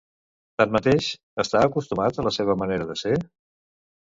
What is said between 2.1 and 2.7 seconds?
a la seva